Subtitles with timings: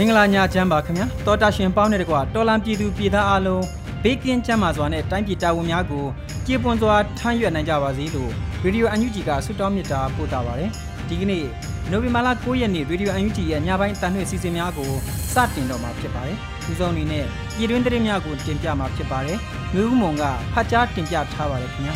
[0.00, 3.64] မင်္ဂလာညချမ်းပါခင်ဗျာတောတာရှင်ပေါင်းတဲ့ကွာတော်လံပြည်သူပြည်သားအလုံး
[4.02, 6.04] ဘေးကင်းချမ်းသာစွာနဲ့တိုင်းပြည်တာဝန်များကို
[6.46, 8.30] ကြေပွန်စွာထမ်းရွက်နိုင်ကြပါစေလို့
[8.62, 10.70] ရေဒီယိုအန်ယူဂျီကဆုတောင်းမေတ္တာပို့တာပါတယ်
[11.08, 11.44] ဒီကနေ့
[11.90, 14.90] နိုဝင်ဘာလ9ရက်နေ့ရေဒီယိုအန်ယူဂျီရဲ့ညပိုင်းတန်လှည့်စီစဉ်များကို
[15.34, 17.24] စတင်တော့မှာဖြစ်ပါတယ်ဒီဆုံးအနေနဲ့
[17.56, 19.38] ပြည်တွင်းသတင်းများကိုတင်ပြမှာဖြစ်ပါတယ်
[19.74, 21.94] မျိုးဦးမုံကဖတ်ကြားတင်ပြထားပါတယ်ခင်ဗျာ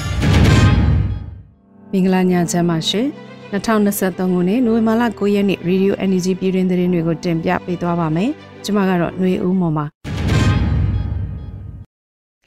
[1.92, 3.06] မင်္ဂလာညချမ်းပါရှင်
[3.53, 8.29] 2023ခုနှစ်နိုဝင်ဘာလ9ရက်နေ့ Radio Energy ပြည်တွင်သတင်းတွေကိုတင်ပြပေးသွားပါမယ်။
[8.63, 9.85] ကျွန်မကတော့ຫນွေဦးမော်ပါ။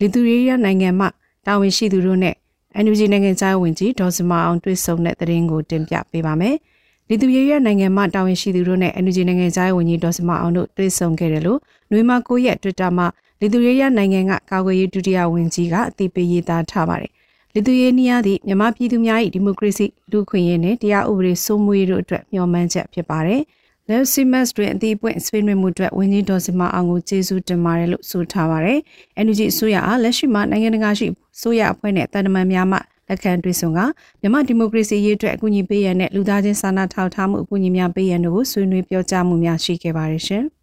[0.00, 1.06] လီသူရေးရနိုင်ငံမှ
[1.46, 2.34] တာဝန်ရှိသူတို့နဲ့
[2.80, 6.56] Energy နိုင်ငံခြားဝင်ကြီးဒေါ်စမအောင်တွေ့ဆုံတဲ့သတင်းကိုတင်ပြပေးပါမယ်။
[7.08, 13.06] လီသူရေးရနိုင်ငံမှတာဝန်ရှိသူတို့နဲ့ Energy နိုင်ငံခြားဝင်ကြီးဒေါ်စမအောင်တို့တွေ့ဆုံခဲ့တယ်လို့ຫນွေမ9ရက် Twitter မှာ
[13.40, 17.12] လီသူရေးရနိုင်ငံကကာကွယ်ရေးဒုတိယဝန်ကြီးကအသိပေးရေးသားထားပါတယ်။
[17.57, 23.41] လီသူယေနီးယားသည့်မြန်မာပြည်သူများ၏ဒီမိုကရေစီလူခွင့်ရေးနှင့်တရားဥပဒေစိုးမိုးရေးတို့အတွက်မျှော်မှန်းချက်ဖြစ်ပါတယ်။
[23.89, 28.79] Lev Simas တွင်အသီးပွင့်ဆွေးနွေးမှုအတွက်ဝင်းကြီးဒေါ်စမအောင်ကိုကျေးဇူးတင်ပါတယ်လို့ဆိုထားပါတယ်။
[29.25, 31.07] NUG အစိုးရအားလက်ရှိမှာနိုင်ငံတကာရှိ
[31.41, 32.77] စိုးရအဖွဲ့နဲ့တန်တမန်များမှ
[33.09, 33.79] လက်ခံတွေ့ဆုံက
[34.21, 40.43] မြန်မာဒီမိုကရေစီရေးအတွက်အကူအညီပေးရန်နဲ့လူသားချင်းစာနာထောက်ထားမှုအကူအညီများပေးရန်တို့ကိုဆွေးနွေးပြောကြားမှုများရှိခဲ့ပါတယ်ရှင်။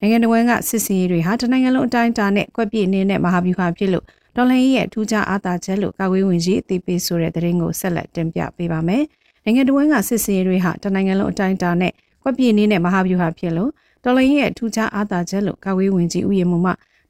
[0.00, 4.06] နိုင်ငံတော်ကစစ်စင်ရေးတွေဟာတနိုင်ငံလုံးအတိုင်းအတာနဲ့ကွက်ပြည့်နေတဲ့မဟာဗျူဟာဖြစ်လို့
[4.40, 9.02] တော်လှန်ရေးရဲ့ထူးခြားအားသာချက်လို့ကာကွယ်ဝင်ကြီးအသိပေးဆိုတဲ့သတင်းကိုဆက်လက်တင်ပြပေးပါမယ်။
[9.44, 13.70] နိုင်ငံတော်ကစစ်စင်ရေးတွေဟာတနိုင်ငံလုံးအတိုင်းအတာနဲ့ကွက်ပြေနေနဲ့မဟာဗျူဟာဖြစ်လို့
[14.04, 16.56] တော်လှန်ရေးရဲ့ထူးခြားအားသာချက်လို့ကာကွယ်ဝင်ကြီးဥယျာဉ်မှ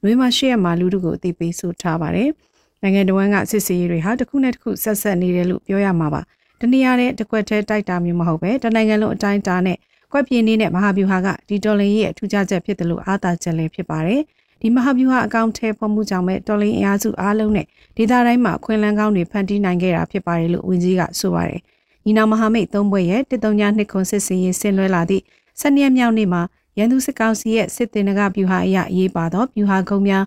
[0.03, 2.31] နွေးမရှိရမှာလူတို့ကိုအသိပေးဆိုထားပါတယ်။
[2.83, 6.23] နိုင်ငံတော်ကစစ်စင်ရေးတွေဟာတစ်ခုနဲ့တစ်ခုဆက်ဆက်နေတယ်လို့ပြောရမှာပါ။
[6.61, 9.79] တနည်းအားဖြင့်တကွက်သေးတိုက်တာမျိုးမဟုတ်ပဲတနိုင်ငံလုံးအတိုင်းအတာနဲ့
[10.13, 14.23] ကွက်ပြေနေနဲ့မဟာဗျူဟာကဒီတော်လှန်ရေးရဲ့ထူးခြားချက်ဖြစ်တယ်လို့အားသာချက်လည်းဖြစ်ပါတယ်။
[14.61, 21.61] ဒီမဟာဗျူဟာအကောင့်ထဲပေါ်မှုကြောင့်ပဲတော်လင်းအင်အားစုအားလုံးနဲ့ဒေသတိုင်းမှာခွင်လန်းကောင်းတွေဖန်တီးနိုင်ခဲ့တာဖြစ်ပါတယ်လို့ဝန်ကြီးကဆိုပါတယ်။
[22.05, 25.23] ညီနောင်မဟာမိတ်သုံးဘွဲ့ရဲ့တစ်တုံညာနှစ်ခွန်စစ်စင်ရေးဆင်လွှဲလာသည့်
[25.61, 26.43] စနေမြောက်နေ့မှာ
[26.79, 30.25] ရန်သူစစ်ကောင်စီရဲ့စစ်တင်နဂဗျူဟာအရရေးပါသောဗျူဟာကုန်းများ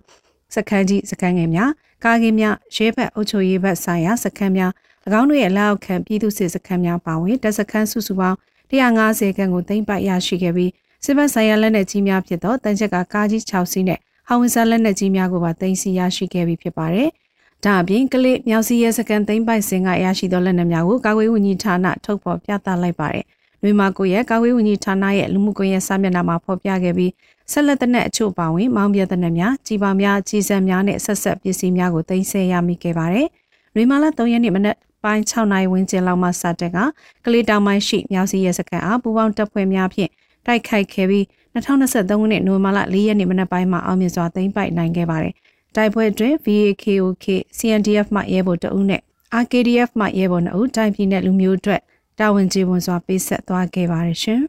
[0.54, 1.70] စခန်းကြီးစခန်းငယ်များ
[2.04, 4.72] ကားကင်းများရဲဘက်အုပ်ချုပ်ရေးဘက်ဆိုင်ရာစခန်းများ၎
[5.20, 8.36] င်းတို့ရဲ့လက်အောက်ခံပြည်သူစစ်စခန်းများပါဝင်တပ်စခန်းစုစုပေါင်း
[8.70, 10.70] 150ခန်းကိုသိမ်းပိုက်ရရှိခဲ့ပြီး
[11.04, 14.00] စစ်ဘက်ဆိုင်ရာလက်နက်ကြီးများဖြစ်သောတန်ချက်ကကားကြီး6စီးနဲ့
[14.32, 17.08] ဟောင်ဝင်စာလက်နက်ကြီးများကိုပါတင်စီရရှိခဲ့ပြီးဖြစ်ပါတယ်။
[17.64, 23.24] ဒါအပြင်ကလစ်မြောက်စီရဲစကန်သိမ်းပိုက်စဉ်ကရရှိသောလက်နက်များကိုကာကွယ်ဝန်ကြီးဌာနထုတ်ဖော်ပြသလိုက်ပါတယ်။
[23.62, 27.12] လွေမာကိုရဲ့ကာကွယ်ဝန်ကြီးဌာနရဲ့လူမှုကွန်ရက်စာမျက်နှာမှာဖော်ပြခဲ့ပြီး
[27.52, 33.26] ဆက်လက်တဲ့အချို့ပါဝင်မောင်းပြတဲ့များကြီးပါများကြီးစံများနဲ့ဆက်ဆက်ပစ္စည်းများကိုတင်ဆက်ရမိခဲ့ပါတယ်။
[33.74, 36.78] လွေမာလာ3ရက်နေ့မနက်ပိုင်း6နာရီဝန်းကျင်လောက်မှစတက်က
[37.24, 40.10] ကလေးတောင်ပိုင်းရှိမြောက်စီရဲစကန်အားပူပေါင်းတပ်ဖွဲ့များဖြင့်
[40.46, 41.24] တိုက်ခိုက်ခဲ့ပြီး
[41.54, 45.34] 2023ခုနှစ်နိုဝင်ဘာလ4ရက်နေ့မနက်ပိုင်းမှာအောင်မြင်စွာသိမ်းပိုက်နိုင်ခဲ့ပါတယ်။
[45.76, 47.26] တိုက်ပွဲအတွင်း VAKOK
[47.58, 49.00] CNDF မှရဲဘော်တအုပ်နဲ့
[49.42, 51.80] RKDF မှရဲဘော်2ဦးတိုင်းပြည်နဲ့လူမျိုးအတွက်
[52.18, 54.40] တာဝန်ကျေဝန်စွာပေးဆက်သွားခဲ့ပါတယ်ရှင်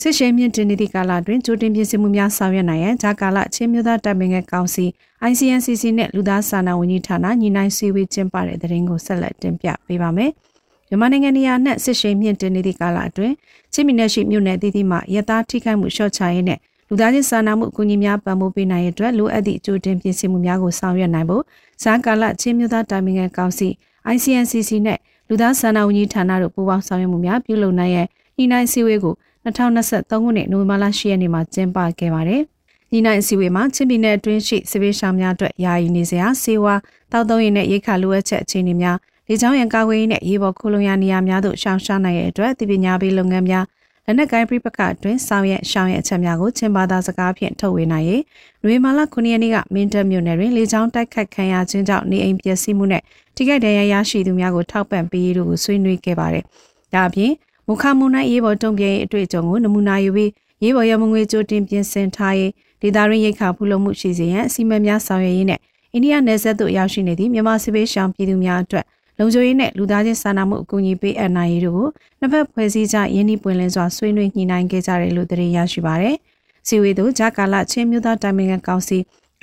[0.00, 4.86] စစ်ရှိန်မြင့်တင်နေတဲ့ကာလအတွင်းကြိုတင်ပြင်ဆင်မှုများဆောင်ရွက်နိုင်ရန်ဂျာကာလချင်းမျိုးသားတပ်မင်းရဲ့ကောင်စီ
[5.30, 10.30] ICNCC နဲ့လူသားစာနာဝန်ကြီးဌာနညီနိုင်ဆွေးဝေးကျင်းပတဲ့တဲ့ရင်ကိုဆက်လက်တင်ပြပေးပါမယ်။
[10.88, 13.34] မြန်မာနိုင်ငံနေရာနဲ့စစ်ရှိန်မြင့်တင်နေသည့်ကာလအတွင်း
[13.72, 16.58] ချင်းမီနယ်ရှိမြို့နယ်တည်တည်မှရသားထိခိုက်မှုလျှော့ချရေးနဲ့
[16.88, 21.42] လူသားချင်းစာနာမှုအကူအညီများပံ့ပိုးပေးနိုင်ရတဲ့အတွက်လိုအပ်သည့်အကျိုးတင်ပြင်ဆင်မှုများကိုဆောင်ရွက်နိုင်ဖို့
[21.82, 23.68] ဇာကာလချင်းမြို့သားတာမင်ငံကောင်စီ
[24.14, 24.98] ICNCC နဲ့
[25.28, 29.14] လူသားစာနာဝန်ကြီးဌာနတို့ပူးပေါင်းဆောင်ရွက်မှုများပြုလုပ်နိုင်ရန်ညီနိုင်စည်းဝေးကို
[29.44, 32.42] 2023ခုနှစ်နိုဝင်ဘာလ10ရက်နေ့မှာကျင်းပခဲ့ပါတယ်။
[32.92, 36.74] ညီနိုင်စည်းဝေးမှာချင်းပြည်နယ်အတွင်းရှိစစ်ပေးရှောင်များအတွက်ယာယီနေစရာစေဝါ
[37.12, 38.96] တောက်သုံးရည်နဲ့ရိတ်ခါလိုအပ်ချက်အခြေအနေများ
[39.28, 43.64] လေကြောင်းရန်ကာကွယ်ရေးနဲ့ရေပေါ်ခိုလုံရနေရာများသို့ရှောင်ရှားနိုင်တဲ့အတွက်တည်ပညာပေးလုပ်ငန်းများ
[44.06, 48.22] လက်နက်ကိုင်းပြပခအတွင်းဆောင်ရွက်ရှောင်ရအချက်များကိုချင်းဘာသာစကားဖြင့်ထုတ်ဝေနိုင်ရေး
[48.64, 53.02] နွေမာလာ9ရက်နေ့ကမင်းတပ်မြို့နယ်တွင်လေကြောင်းတိုက်ခတ်ခံရခြင်းကြောင့်နေအိမ်ပျက်စီးမှုနဲ့
[53.36, 56.44] ထိခိုက်ဒဏ်ရာရရှိသူများကိုထောက်ပံ့ပေးရေးတို့ကိုဆွေးနွေးခဲ့ပါတယ်။
[56.94, 57.32] ဒါအပြင်
[57.66, 60.30] မုခမုန်နိုင်ရေးပေါ်တုံ့ပြန်ရေးအတွေ့အကြုံကိုနမူနာယူပြီး
[60.62, 65.60] ရေးပေါ်ရမငွေကြိုတင်ပြင်ဆင်ထားရေးဒေသရင်းရိတ်ခါဖူလုံမှုရှိစေရန်အစီအမံများဆောင်ရွက်ရေးနဲ့
[65.92, 68.84] အိန္ဒိယနယ်စပ်သို့ရောက်ရှိနေသည့်မြန်မာစစ်ပေးရှောင်ပြည်သူများအတွက်
[69.18, 71.88] လုံခြုံရေးနဲ့လူသားချင်းစာနာမှုအကူအညီပေးအပ်နိုင်ရေးတို့ကို
[72.20, 76.16] နှစ်ဖက်ဖွဲ့စည်းကြရင်းနှီးပွင့်လင်းစွာဆွေးနွေးညှိနှိုင်းခဲ့ကြတယ်လို့သတင်းရရှိပါရယ်။
[76.68, 78.98] စီဝေတို့ဂျာကာလချင်းမျိုးသားတိုင်ပင်ခံကောင်စီ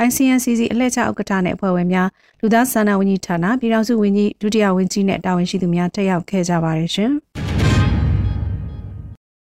[0.07, 2.09] ICNCC အလှည့်ကျဥက္ကဋ္ဌနဲ့အဖွဲ့ဝင်များ
[2.39, 7.12] လူသားစာနာဝန်ကြီးဌာနပြည်ထောင်စုဝန်ကြီးဒုတိယဝန်ကြီးနဲ့တာဝန်ရှိသူများတက်ရောက်ခဲ့ကြပါတယ်ရှင်။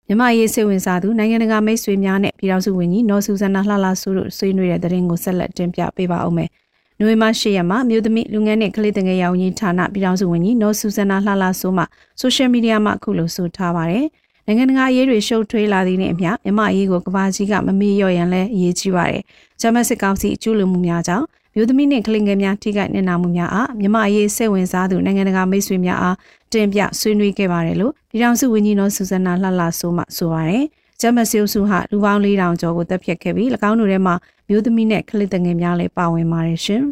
[0.06, 6.50] မြမရေးစိတ်ဝင်စားသူနိုင်ငံတကာမိတ်ဆွေများနဲ့ပြည်ထောင်စုဝန်ကြီးနော်ဆူဇနာလှလှဆူတို့ဆွေးနွေးတဲ့သတင်းကိုဆက်လက်တင်ပြပေးပါဦးမယ်။
[7.00, 11.84] နိုဝင်ဘာ10ရက်မှာမြို့သမီးလူငယ်နဲ့ကလေးတငယ်ရောင်ကြီးဌာနပြည်ထောင်စုဝန်ကြီးနော်ဆူဇနာလှလှဆိုးမှ
[12.20, 14.06] ဆိုရှယ်မီဒီယာမှာအခုလိုဆိုထားပါတယ်။
[14.46, 19.22] နိုင်ငံတကာအရေးတွေရှုပ်ထွေးလာသည့်နဲ့အမျှမြမအရေးကိုကဘာကြီးကမမေ့လျော့ရန်လဲအရေးကြီးပါတယ်။
[19.60, 26.16] ဂျမတ်စစ်ကောင်စီအကျူးလွန်မှုများကြောင့်မြို့သမီးနဲ့ကလေးငယ်များထိခိုက်နေနာမှုများအားမြမအရေးစိတ်ဝင်စားသူနိုင်ငံတကာမိတ်ဆွေများအား
[26.52, 30.64] တင်ပြဆွေးနွေးခဲ့ပါတယ်လို့ပြည်ထောင်စုဝန်ကြီးနော်ဆူဇနာလှလှဆိုးမှဆိုပါတယ်။
[31.00, 34.14] ဂျမစီယိုစုဟာလူပေါင်း4000ကျော်ကိုတပ်ဖြတ်ခဲ့ပြီး၎င်းတို့ထဲမှာ
[34.48, 36.82] မျိုးသမီးနဲ့ကလေးငယ်များလည်းပါဝင်ပါတယ်ရှင်။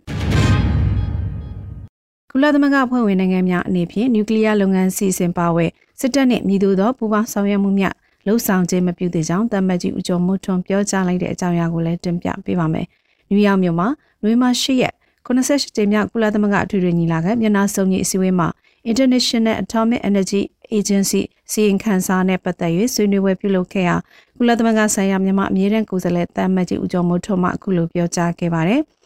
[2.31, 5.67] ကုလသမဂ္ဂဖွဲ့ဝင်နိုင်ငံများအနေဖြင့်နျူကလ িয়ার လုပ်ငန်းစီစဉ်ပါဝဲ
[6.01, 7.95] စစ်တပ်နှင့်မြည်သူသောပူးပေါင်းဆောင်ရွက်မှုများ
[8.27, 12.87] လှုပ်ဆောင်ခြင်းမပြုသေးကြောင်းတမ္မတ်ကြီးဦးကျော်မိုးထွန်းပြောကြားလိုက်တဲ့အကြောင်းအရာကိုလည်းတင်ပြပေးပါမယ်။
[13.29, 13.89] နယူးယောက်မြို့မှာ
[14.23, 14.95] နွေမှာ၈ရက်
[15.27, 18.49] 98ကြိမ်မြောက်ကုလသမဂ္ဂအထွေထွေညီလာခံမြန်မာစုံကြီးအစည်းအဝေးမှာ
[18.91, 20.41] International Atomic Energy
[20.79, 23.97] Agency စီရင်ခံစာနဲ့ပတ်သက်၍ဆွေးနွေးပွဲပြုလုပ်ခဲ့ရာ
[24.37, 28.81] ကုလသမဂ္ဂဆိုင်ရာမြန်မာအမြဲတမ်းကိုယ်စားလှယ်တမ်မတ်ကြီးဦးကျော်မိုးထွန်းမှအခုလိုပြောကြားခဲ့ပါတယ်။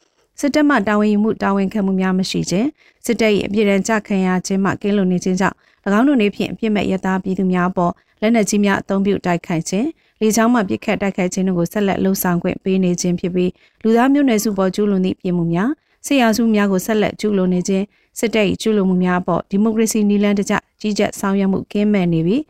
[0.41, 2.69] စစ်တပ်မှတာဝန်ယူမှုတာဝန်ခံမှုများမရှိခြင်း
[3.05, 5.57] စစ်တပ်၏အပြစ်ဒဏ်ကြခံရခြင်းမှကင်းလွတ်နေခြင်းကြောင့်၎
[5.99, 9.87] င်းတို့နေဖြင့်အပြစ်မဲ့ရသားပြည်သူများပေါ်လက်နက်ကြီးများအုံပြုတိုက်ခိုက်ခြင်း
[10.21, 13.51] လေကြောင်းမှပစ်ခတ်တိုက်ခိုက်ခြင်းတို့ကိုဆက်လက်လှုံ့ဆော်ခွင့်ပေးနေခြင်းဖြစ်ပြီး
[13.83, 15.71] လူသားမျိုးနွယ်စုပေါ်ကျူးလွန်သည့်ပြည်မှုများ
[16.07, 17.85] ဆရာစုများကိုဆက်လက်ကျူးလွန်နေခြင်း
[18.19, 22.43] စစ်တပ်၏ကျူးလွန်မှုများအပေါ်ဒီမိုကရေစီနည်းလမ်းတကျကြီးကြပ်ဆောင်ရွက်မှုကင်းမဲ့နေပြီး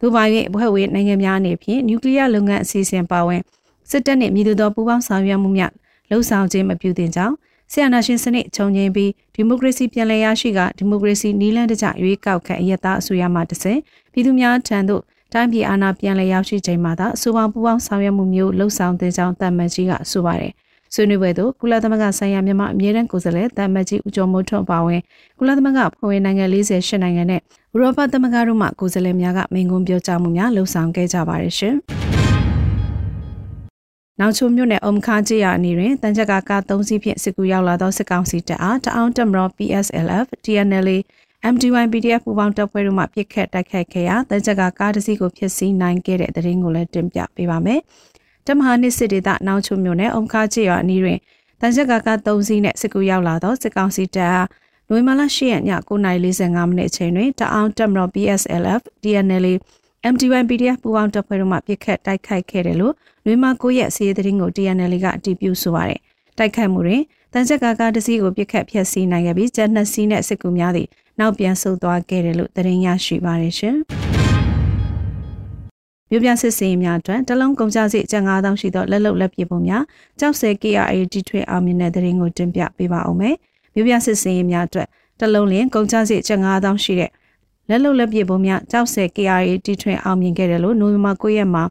[0.00, 3.42] ဒိုဘိုင်ရဲ့အဖွဲ့ဝင်နိုင်ငံများအနေဖြင့်နျူကလ িয়ার လုပ်ငန်းအစီအစဉ်ပါဝင်
[3.90, 5.72] စစ်တပ်နှင့်မြည်သူသောပူးပေါင်းဆောင်ရွက်မှုများ
[6.10, 7.34] လှုံ့ဆော်ခြင်းမပြုသင့်ကြောင်း
[7.72, 13.80] ဆီယနာရှင်စနစ်ခြုံငင်းပြီးဒီမိုကရေစီပြန်လည်ရရှိကဒီမိုကရေစီနည်းလမ်းတကျရွေးကောက်ခံအယက်သားအစိုးရမှတဆင့်
[14.12, 20.52] ပြည်သူများထံသို့တိုင်းပြည်အာဏာပြန်လည်ရောက်ရှိချိန်မှာသာအဆိုပါပူးပေါင်းဆောင်ရွက်မှုမျိုးလှုံ့ဆော်တဲ့ကြောင်းတမန်ကြီးကဆိုပါတယ်
[20.94, 25.00] ဆွေးနွေးပွဲသို့ကုလသမဂ္ဂဆိုင်ရာမြန်မာအမြဲတမ်းကိုယ်စားလှယ်တာမတ်ကြီးဦးကျော်မိုးထွန်းပါဝင်
[25.38, 27.42] ကုလသမဂ္ဂဖွဲ့ဝင်နိုင်ငံ48နိုင်ငံနဲ့ဥ
[27.80, 31.76] ရောပသမဂ္ဂတို့မှကိုယ်စားလှယ်များကမိန့်ခွန်းပြောကြားမှုများလှုံ့ဆော်ခဲ့ကြပါတယ်ရှင်။
[34.20, 40.98] နောက်ချိုမြို့နယ်အုံခါကြီးရအနေတွင်တန်ချက်ကကား၃စီးဖြင့်စစ်ကူရောက်လာသောစစ်ကောင်စီတပ်အားတအောင်တမရော PSLF TNLA
[41.52, 47.80] MDY PDF ပူးပေါင်းတပ်ဖွဲ့တို့မှပြစ်ခတ်တိုက်ခိုက်ခဲ့ရာတန်ချက်ကကားတစ်စီးကိုဖျက်ဆီးနိုင်ခဲ့တဲ့တဲ့ရင်ကိုလည်းတင်ပြပေးပါမယ်။
[48.46, 51.18] တမဟာနှစ်စစ်ဒေသနောက်ချုံမြို့နယ်အုံခါချေရွာအနီးတွင်
[51.60, 54.48] တန်ချက်ကက3စီးနဲ့စစ်ကူရောက်လာသောစစ်ကောင်စီတပ်အား
[54.88, 59.54] နိုဝင်ဘာလ10ရက်ည9:45မိနစ်အချိန်တွင်တအောင်တက်မတော် PSLF DNLA
[60.12, 62.94] MDY PDF ပူးပေါင်းတပ်ဖွဲ့တို့မှပြစ်ခတ်တိုက်ခိုက်ခဲ့တယ်လို့
[63.26, 66.00] နိုဝင်ဘာ9ရက်စီးရီးသတင်းကို DNLA ကအတည်ပြုဆိုပါတယ်။
[66.38, 67.02] တိုက်ခိုက်မှုတွင်
[67.32, 70.88] တန်ချက်ကကတစီးကိုပြစ်ခတ်ဖျက်ဆီးနိုင်ခဲ့ပြီးကျန်နှစ်စီးနဲ့စစ်ကူများသည့်
[71.20, 73.76] နောက်ပြန်ဆုတ်သွားခဲ့တယ်လို့သတင်းရရှိပါတယ်ရှင်။
[76.12, 79.82] မြို့ပြစစ်စင်များအတွက်တလုံးကုန်ကြစည်ကျန်9000ရှိသောလက်လုံလက်ပြပုံများ
[80.20, 83.34] ကြောက်ဆဲ KRA တီထွေအောင်မြင်တဲ့သတင်းကိုတင်ပြပေးပါအောင်မယ်။
[83.74, 84.88] မြို့ပြစစ်စင်များအတွက်
[85.20, 87.10] တလုံးလျင်ကုန်ကြစည်ကျန်9000ရှိတဲ့
[87.68, 91.62] လက်လုံလက်ပြပုံများကြောက်ဆဲ KRA တီထွေအောင်မြင်ခဲ့တယ်လို့နိုဝင်ဘာ9ရက်မှာ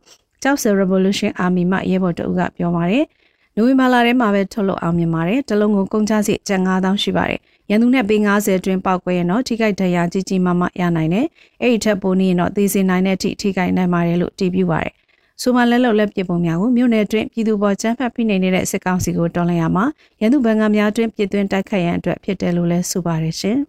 [0.44, 3.06] ကြောက်ဆဲ Revolution Army မှရဲဘော်တအုပ်ကပြောပါတယ်။
[3.56, 7.40] နိုဝင်ဘာလထဲမှာပဲထုတ်လုပ်အောင်မြင်ပါတယ်။တလုံးကိုကုန်ကြစည်ကျန်9000ရှိပါတယ်။
[7.74, 11.26] ရန်သူနဲ့ပေ90အတွင်းပောက်ကွဲရင်တော့ထိခိုက်ဒဏ်ရာကြီးကြီးမားမားရနိုင်တယ်။
[11.62, 14.94] အဲ့ဒီထက်ပိုနေရင်တော့သေစေနိုင်တဲ့အထိထိခိုက်နိုင်ပါတယ်လို့တည်ပြုပါတယ်။
[15.42, 19.86] ဆိုမလက်လုံလက်ပစ်ပုံများကိုမြို့နယ်အတွင်းပြည်သူပေါ်ကျန်းဖတ်ဖိနေနေတဲ့စစ်ကောင်စီကိုတွန်းလှန်ရမှာ
[20.22, 23.58] ရန်သူဘန်ကများအတွင်းပြည်သွင်းတိုက်ခိုက်ရန်အတွက်ဖြစ်တယ်လို့လည်းဆိုပါတယ်ရှင်။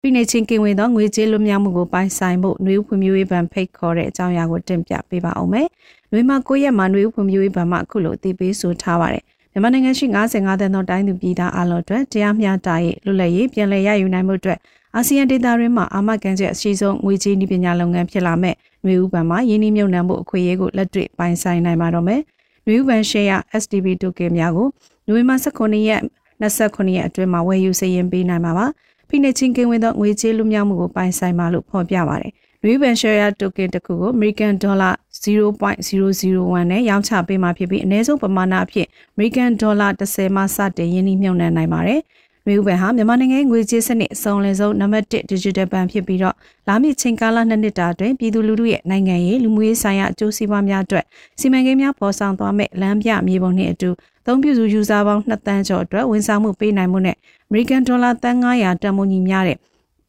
[0.00, 5.66] ပြည်내ချင်းကင်ဝင်သောငွေကြေးလွတ်မြောက်မှုကိုပိုင်ဆိုင်ဖို့နှွေးဖွံ့ဖြိုးရေးဘဏ်ဖိတ်ခေါ်တဲ့အကြောင်းအရာကိုတင်ပြပေးပါအောင်မယ်။
[6.10, 14.59] နှွေးမ9ရက်မှာနှွေးဖွံ့ဖြိုးရေးဘဏ်မှအခုလိုအသိပေးဆိုထားပါတယ်။ မြန်မာနိုင်ငံရှိ55တန်းသောတိုင်းသူပြည်သားအလုံးအတွက်တရားမျှတရေးလွတ်လပ်ရေးပြန်လည်ရယူနိုင်မှုအတွက်
[14.95, 22.21] အာဆီယံဒေသတွင်းမှာအာမခံချက်အရှိဆုံးငွေကြေးနည်းပညာလုပ်ငန်းဖြစ်လာမဲ့ຫນွေဥပံမှာယင်းနှိမ့်မြုံနှံမှုအခွင့်အရေးကိုလက်တွေ့ပိုင်ဆိုင်နိုင်ပါတော့မယ်။
[22.65, 24.67] ຫນွေဥပံရှယ်ယာ STB တိုကင်များကို
[25.07, 26.01] နိုဝင်ဘာ18ရက်
[26.41, 28.65] 29ရက်အတွင်းမှာဝယ်ယူစရင်ပေးနိုင်မှာပါ။
[29.09, 32.31] ဖိနေချင်းကင်းဝင်သောငွေကြေးလူမြောက်မှုကိုပိုင်ဆိုင်ပါလို့ဖော်ပြပါတယ်။
[32.65, 34.93] Reband Share Token တစ်ခုကို American Dollar
[35.24, 42.02] 0.001နဲ့ရောင်းချပေးမှာဖြစ်ပြီးအနည်းဆုံးပမာဏအဖြစ် American Dollar 30မှစတင်ယင်းနှိမ့်မြုံနှံနိုင်ပါတယ်။
[42.48, 46.34] မျိုးဘဏ်ဟာမြန်မာနိုင်ငံငွေကြေးစနစ်အစုံလင်ဆုံးနံပါတ်1 digital ဘဏ်ဖြစ်ပြီးတော့
[46.68, 51.04] လာမည့်ချိန်ကာလနှစ်နှစ်တာအတွင်းပြည်သူလူထုရဲ့နိုင်ငံရေးလူမှုရေးဆိုင်ရာအကျိုးစီးပွားများအတွက်
[51.40, 53.90] စီမံကိန်းများပေါ်ဆောင်သွားမဲ့လမ်းပြမြေပုံနှင့်အတူ
[54.26, 57.16] သုံးပြစုယူဆပေါင်း2တန်းကျော်အတွက်ဝန်ဆောင်မှုပေးနိုင်မှုနဲ့
[57.50, 59.58] American Dollar တန်900တန်မိုးညီများတဲ့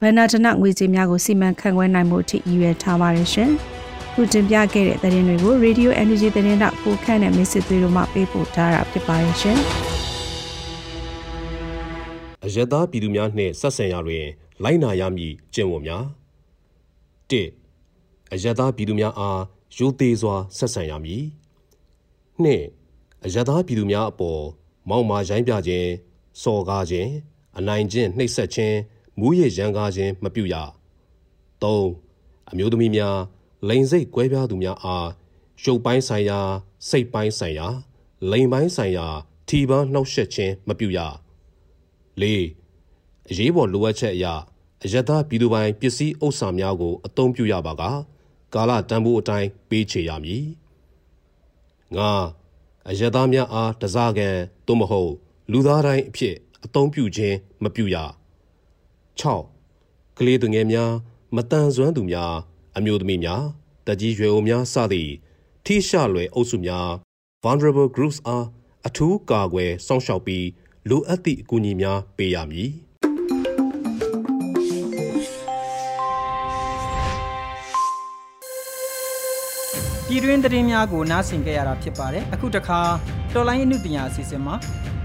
[0.02, 3.52] ဘဏ္ဍာထနငွေကြေးများကိုစီမံခန့်ခွဲနိုင်မှုအထိရည်ရွယ်ထားပါတယ်ရှင်။
[4.22, 9.58] ခုတင်ပြခဲ့တဲ့သတင်းတွေကို Radio Energy သတင်းတော့ပိုခန့်နဲ့မစ်စစ်သွေးတို့မှပေးပို့ထားတာဖြစ်ပါတယ်ရှင်။
[12.46, 14.26] အယက်သားပြည်သူများနှင့်ဆက်ဆံရာတွင်
[14.64, 16.04] လိုက်နာရမည့်ကျင့်ဝတ်များ
[17.30, 17.34] ၁
[18.34, 19.42] အယက်သားပြည်သူများအား
[19.78, 21.24] ရိုသေစွာဆက်ဆံရမည်
[22.44, 22.46] ၂
[23.26, 24.42] အယက်သားပြည်သူများအပေါ်
[24.90, 25.90] မောက်မာရိုင်းပြခြင်း
[26.42, 27.10] စော်ကားခြင်း
[27.58, 28.78] အနိုင်ကျင့်နှိပ်စက်ခြင်း
[29.20, 30.56] မူးယစ်ရန်ကားခြင်းမပြုရ
[31.62, 31.76] ၃
[32.52, 33.18] အမျိုးသမီးများ
[33.68, 35.08] လိန်စိတ်ကွဲပြားသူများအား
[35.64, 36.40] ရုပ်ပိုင်းဆိုင်ရာ
[36.90, 37.68] စိတ်ပိုင်းဆိုင်ရာ
[38.32, 39.08] လိန်ပိုင်းဆိုင်ရာ
[39.48, 41.00] ထီပန်းနှောက်ယှက်ခြင်းမပြုရ
[42.22, 42.24] ၄
[43.30, 44.26] အရေးပေါ်လိုအပ်ချက်အရ
[44.84, 47.84] အယက်သားပြည်သူပိုင်ပစ္စည်းဥစ္စာများကိုအသုံးပြုရပါက
[48.54, 50.46] ကာလတန်ဖိုးအတိုင်းပေးချေရမည်
[51.96, 52.00] ၅
[52.90, 54.36] အယက်သားများအားတစားကန်
[54.68, 55.12] သို့မဟုတ်
[55.52, 56.36] လူသားတိုင်းအဖြစ်
[56.66, 57.98] အသုံးပြုခြင်းမပြုရ
[59.22, 60.92] 6ကလေးသူငယ်များ
[61.36, 62.34] မတန်ဆွမ်းသူများ
[62.80, 63.44] အမျိုးသမီးများ
[63.88, 65.12] တကြီးရွယ်အိုများစသည့်
[65.66, 66.90] ထိရှလွယ်အုပ်စုများ
[67.44, 68.46] vulnerable groups အား
[68.88, 70.46] အထူးကာကွယ်စောင့်ရှောက်ပြီး
[70.90, 72.70] လိုအပ်သည့်အကူအညီများပေးရမည်
[80.08, 82.80] ပြည်တွင်းသတင်းများကိုနားဆင်ကြရတာဖြစ်ပါတယ်အခုတခါ
[83.34, 84.56] တော်လိုင်းအနုပညာအစီအစဉ်မှာ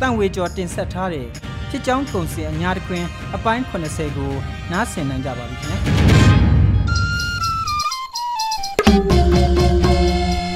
[0.00, 1.26] တန့်ဝေကျော်တင်ဆက်ထားတဲ့
[1.71, 3.04] ဖြစ်ကြောင်းကုန်စင်အညာတခွင်
[3.35, 4.33] အပိုင်း80ကို
[4.73, 5.94] နားဆင်နိုင်ကြပါပြီခင်ဗျာ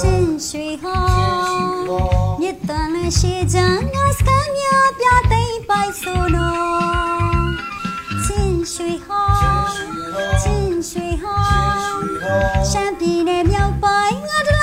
[0.00, 1.02] ချင်းရွှေဟော
[2.40, 7.48] မြစ်တန်နဲ့ရှေးချမ်းငါစကမ်းများပြသိမ့်ပိုက်ဆိုတော့
[8.24, 9.28] ချင်းရွှေဟော
[10.42, 11.42] ချင်းရွှေဟော
[12.70, 14.56] ရှမ်းပြည်နယ်မြောက်ပိုင်းငါတ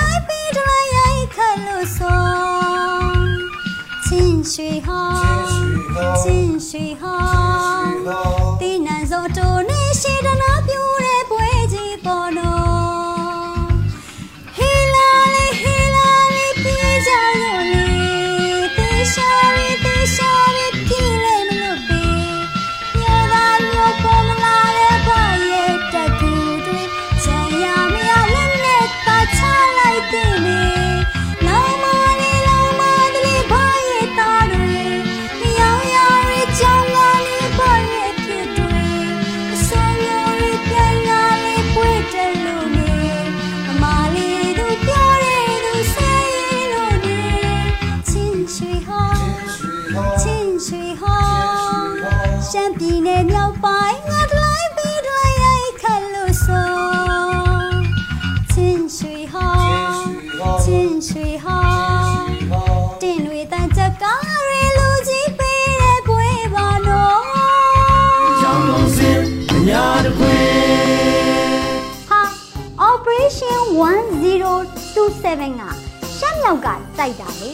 [76.54, 77.52] ရှမ်းမြောက်ကတိုက်တာလေ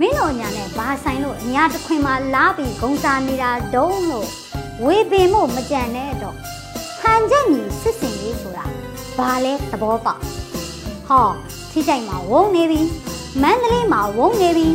[0.00, 4.28] မင်းတို့ညာနဲ့ဘာဆိုင်လို့အညာတစ်ခွင်မှာလာပြီးဂုံစားနေတာဒုံးလို့
[4.84, 6.36] ဝေပင်မို့မကြံနဲ့တော့
[7.00, 8.64] ဟန်ချက်ညီစစ်စင်လေးဆိုတာ
[9.18, 10.20] ဘာလဲသဘောပေါက်
[11.08, 11.28] ဟော
[11.70, 12.80] ထိကြိုက်မှာဝုံနေပြီ
[13.42, 14.68] မန္တလေးမှာဝုံနေပြီ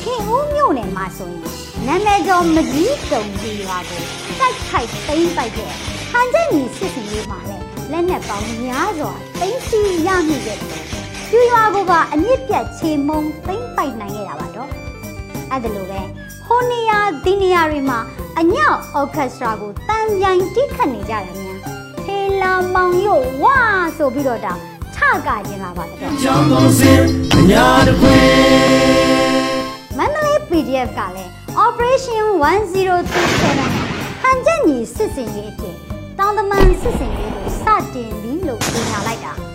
[0.00, 1.42] ခင်ဦးမြို့နယ်မှာဆိုရင်
[1.86, 4.02] နာမည်ကျော်မကြီးတုံကြီးရွာကို
[4.38, 5.72] တိုက်ခိုက်သိမ်းပိုက်တဲ့
[6.10, 7.58] ဟန်ချက်ညီစစ်စင်လေးမှာလဲ
[7.92, 10.60] လက်နက်ပေါင်းများစွာသိမ်းစီရမိတဲ့
[11.34, 14.68] ပြူရွာကကအမြင့်ပြတ်ချေမုံသိမ်းပိုက်နိုင်ခဲ့တာပါတော့
[15.50, 16.00] အဲ့ဒါလိုပဲ
[16.46, 17.98] ဟိုနေရာဒီနေရာတွေမှာ
[18.38, 21.58] အညောက်အော်ကက်စထရာကိုတန်ပြိုင်တိခတ်နေကြတယ်များ
[22.06, 23.58] ဟေလာမောင်ရုပ်ဝါ
[23.96, 24.60] ဆိုပြီးတော့တောင်
[24.96, 27.02] ထကကျင်လာပါတော့ကြောင်းကုန်စင်
[27.38, 28.24] အညာတခွင်
[29.98, 31.30] မန္တလေး PDF ကလည်း
[31.64, 35.76] Operation 1027ဟန်ချက်ညီစစ်စင်ရေးအဖြစ်
[36.18, 39.51] တောင်တမန်စစ်စင်လေးကိုစတင်ပြီလို့ပြောညာလိုက်တာ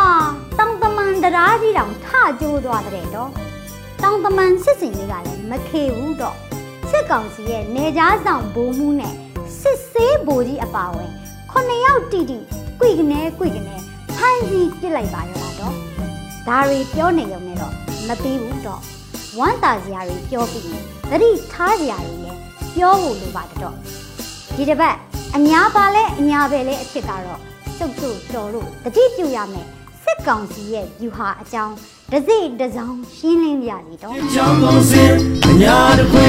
[0.00, 0.10] ဟာ
[0.58, 2.08] တောင်တမန်တရားကြီးတောင်ထ
[2.40, 3.30] ကြိုးသွားတဲ့တော့
[4.02, 6.36] တောင်တမန်စစ်စင်လေးကလည်းမခေဘူးတော့
[6.90, 9.14] စစ်ကောင်စီရဲ့နေကြားဆောင်ဘိုးမှုနဲ့
[9.60, 11.10] စစ်ဆေးဘိုးကြီးအပါဝင်
[11.50, 12.38] ခုနှစ်ယောက်တီတီ
[12.80, 13.76] ကွိကနေကွိကနေ
[14.16, 15.74] ထိုင်းစီပြစ်လိုက်ပါရောတော့
[16.48, 17.74] ဒါတွေပြောနေရုံနဲ့တော့
[18.08, 18.80] မပြီးဘူးတော့
[19.38, 20.64] ဝမ်းသာစရာတွေပြောပြီး
[21.10, 22.38] သတိထားစရာတွေလည်း
[22.76, 23.76] ပြောဖို့လိုပါတော့
[24.56, 24.96] ဒီတစ်ပတ်
[25.36, 27.40] အညာပါလဲအညာပဲလဲအဖြစ်ကတော့
[27.78, 29.66] ကျုပ်တို့တော်လို့တတိပြုရမယ်
[30.10, 31.74] စစ်ကောင်စီရဲ့ယူဟာအကြောင်း
[32.12, 35.12] တစိတစောင်းရှင်းလင်းပြစီတော့ကြောင်းကုန်စင်
[35.46, 36.28] အညာတခွေ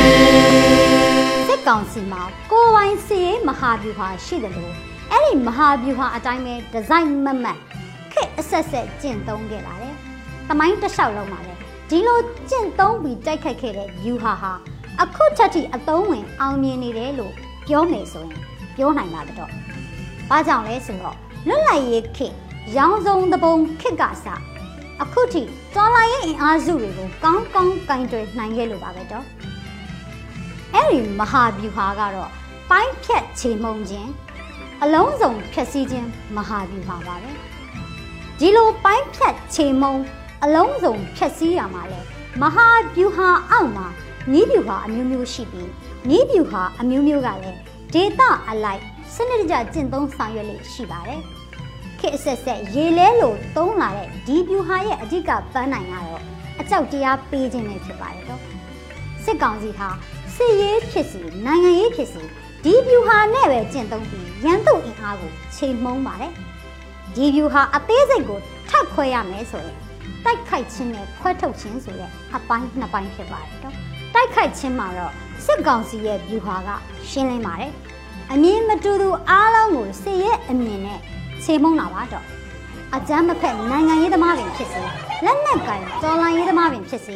[1.47, 2.21] စစ်ကောင်စီမှာ
[2.51, 4.73] ကိုယ်ပိုင်စီရေးမဟာဗျူဟာရှိတယ်လို့
[5.11, 7.59] အဲ့ဒီမဟာဗျူဟာအတိုင်းပဲဒီဇိုင်းမတ်မတ်
[8.13, 9.95] ခက်အဆက်ဆက်ကျင့်သုံးခဲ့လာတယ်။
[10.49, 11.53] တမိုင်းတစ်လျှောက်လုံးမှာလေ
[11.89, 12.19] ဒီလို
[12.49, 14.51] ကျင့်သုံးပြီးတိုက်ခိုက်ခဲ့တဲ့ဗျူဟာဟာ
[15.01, 17.33] အခုထက်ထိအသုံးဝင်အောင်မြင်နေတယ်လို့
[17.67, 18.41] ပြောမယ်ဆိုရင်
[18.75, 19.51] ပြောနိုင်တာတော့။
[20.29, 22.35] ဘာကြောင့်လဲဆိုတော့လွတ်လပ်ရေးခေတ်
[22.77, 24.25] ရောင်စုံတပုံခေတ်ကစ
[25.01, 25.41] အခုထိ
[25.75, 29.25] တော်လိုင်းရဲ့အင်အားစုတွေကိုကောင်းကောင်းကင်တွယ်နိုင်ခဲ့လို့ပါပဲတော့။
[30.75, 32.31] အဲ့ဒီမဟာဗျူဟာကတော့
[32.69, 34.09] ပိုင်းဖြတ်ချေမှုန်ခြင်း
[34.83, 37.31] အလုံးစုံဖြည့်ဆည်းခြင်းမဟာဗျူဟာပါပဲ
[38.39, 39.99] ဒီလိုပိုင်းဖြတ်ချေမှုန်
[40.43, 41.99] အလုံးစုံဖြည့်ဆည်းရမှာလဲ
[42.41, 43.87] မဟာဗျူဟာအောက်မှာ
[44.31, 45.69] နီးဗျူဟာအမျိုးမျိုးရှိပြီး
[46.09, 47.59] နီးဗျူဟာအမျိုးမျိုးကလည်း
[47.93, 48.81] ဒေတာအလိုက်
[49.13, 51.21] စနစ်တကျကျင့်သုံးဆောင်ရွက်လေးရှိပါတယ်
[52.01, 56.21] ခေတ်အဆက်ဆက်ရေလဲလို့သုံးလာတဲ့ဒီဗျူဟာရဲ့အဓိကပန်းနိုင်ကတော့
[56.59, 58.41] အကြောက်တရားပေးခြင်းပဲဖြစ်ပါတယ်တော့
[59.23, 59.89] စစ်ကောင်စီဟာ
[60.35, 62.21] စစ်ရေးဖြစ်စီနိုင်ငံရေးဖြစ်စီ
[62.63, 66.33] ဒီဗျူဟာနဲ့ပဲကျင့်သုံးပြီးရန်သူအင်အားကိုချိန်မှုန်းပါတယ်
[67.15, 68.39] ဒီဗျူဟာအသေးစိတ်ကို
[68.69, 69.77] ထပ်ခွဲရမယ်ဆိုရင်
[70.23, 73.75] တိုက်ခိုက်ခြင်းနဲ့ခွဲထုတ်ခြင်းဆိုတဲ့အပိုင်းနှစ်ပိုင်းဖြစ်ပါတယ်တော့
[74.13, 75.13] တိုက်ခိုက်ခြင်းမှာတော့
[75.45, 76.69] စစ်ကောင်စီရဲ့ဗျူဟာက
[77.09, 77.73] ရှင်းလင်းပါတယ်
[78.31, 80.99] အမြင်မတူသူအားလုံးကိုစစ်ရဲ့အမြင်နဲ့
[81.43, 82.25] ချိန်မှုန်းလာပါတော့
[82.95, 84.81] အကြမ်းမဖက်နိုင်ငံရေးသမားပင်ဖြစ်စေ
[85.25, 87.15] လက်နက်ကင်တော်လှန်ရေးသမားပင်ဖြစ်စေ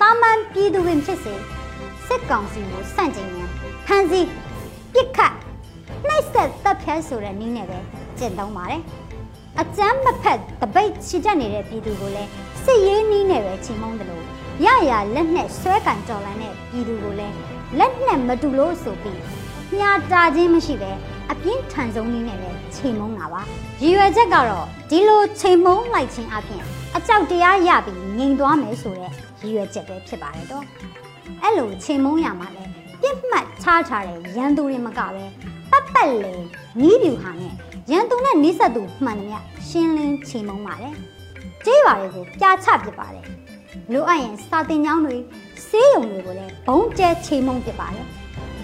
[0.00, 1.34] တာမန်ပြည်သူပင်ဖြစ်စေ
[2.06, 3.48] စစ်ကောင်စီကိုစန့်ကျင်ရန်
[3.86, 4.20] ဖန်စီ
[4.92, 5.34] ပြစ်ခတ်
[6.06, 7.78] နှိပ်စက်တပ်ဖြတ်ဆိုတဲ့နည်းနဲ့ပဲ
[8.18, 8.82] ကျင့်သုံးပါတယ်။
[9.60, 12.30] အကြမ်းမဖက်တပိတ်ချီတက်နေတဲ့ပြည်သူကိုလည်း
[12.64, 14.24] စစ်ရေးနည်းနဲ့ပဲချိန်မုံတယ်လို့
[14.64, 17.34] ရရလက်နဲ့ဆွဲကင်တော်လန်တဲ့ပြည်သူကိုလည်း
[17.78, 19.20] လက်နဲ့မတူလို့ဆိုပြီး
[19.78, 20.92] ညာတာခြင်းမရှိပဲ
[21.30, 23.40] အပြင်းထန်ဆုံးနည်းနဲ့ပဲချိန်မုံတာပါ။
[23.82, 26.62] ရည်ရွယ်ချက်ကတော့ဒီလိုချိန်မုံလိုက်ခြင်းအပြင်
[26.96, 30.64] အကြောက်တရားရပြီးငြိမ်သွားမယ်ဆိုတဲ့ရည်ရွယ်ချက်ပဲဖြစ်ပါတယ်တော့။
[31.42, 32.64] အဲ့လိုချိန်မုံရမှာလဲ
[33.02, 35.24] ပြစ်မှတ်ချထားတဲ့ရန်သူတွေမကပဲ
[35.70, 36.34] ပတ်ပတ်လေ
[36.80, 37.54] နီးပြူဟာနဲ့
[37.90, 39.36] ရန်သူနဲ့နီးစပ်သူမှန်တယ်မြ
[39.68, 40.94] ရှင်းလင်းချိန်မုံပါတယ်။
[41.64, 43.26] ကြေးပါတွေကိုပြာချပစ်ပါတယ်။
[43.92, 45.16] လိုအပ်ရင်စာတင်ကျောင်းတွေ
[45.68, 48.06] စေးရုံတွေကိုလည်းဘုံကျဲချိန်မုံပစ်ပါတယ်။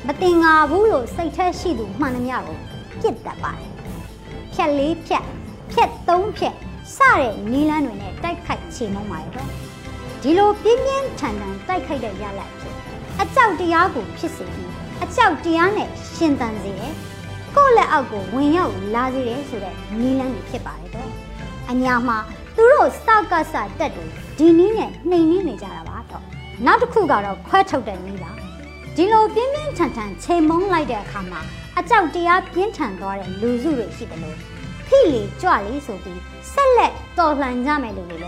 [0.09, 2.59] မတင်ငါဘူးလို့စိတ်แท้ရှိသူမှန်တယ်မြကို
[3.01, 3.71] ပြစ်တတ်ပါတယ်။
[4.53, 5.25] ဖြက်လေးဖြက်
[5.73, 6.55] ဖြက်သုံးဖြက်
[6.97, 9.51] စတဲ့နီလန်းတွေနဲ့တိုက်ခိုက်ချိန်မုံပါတယ်တော့။
[10.23, 12.75] ဒီလိုပြင်းပြင်းထန်ထန်တိုက်ခိုက်တဲ့ရလဒ်ဖြစ်
[13.21, 14.71] အကြောက်တရားကိုဖြစ်စေပြီး
[15.03, 16.93] အကြောက်တရားနဲ့ရှင်သန်စေတယ်။
[17.57, 21.11] ကိုယ့်လက်အောက်ကိုဝင်ရောက်လာစေတယ်ဆိုတဲ့နီလန်းကြီးဖြစ်ပါတယ်တော့။
[21.71, 22.19] အညာမှာ
[22.57, 24.05] သူတို့စကားစတက်တွေ
[24.39, 26.25] ဒီနည်းနဲ့နှိမ်နှင်းနေကြတာပါတော့။
[26.67, 28.33] နောက်တစ်ခုကတော့ခွဲထုတ်တဲ့နည်းပါ။
[28.99, 31.41] ဒီလိုပြင်းပြင်းထန်ထန်ချိန်မုံလိုက်တဲ့အခါမှာ
[31.79, 34.39] အကြောက်တရားပြင်းထန်သွားတဲ့လူစုတွေရှိတယ်လို့
[34.87, 36.21] ဖိလေကြွလေဆိုပြီး
[36.53, 38.23] ဆက်လက်တော်လှန်ကြမယ်လို့လည်း